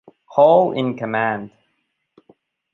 Hall 0.25 0.71
in 0.73 0.97
command. 0.97 1.51